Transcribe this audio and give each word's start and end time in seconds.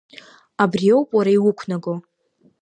Абриоуп 0.63 1.09
уара 1.17 1.31
иуқәнаго! 1.33 1.93